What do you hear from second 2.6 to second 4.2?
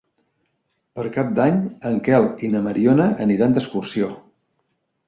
Mariona aniran d'excursió.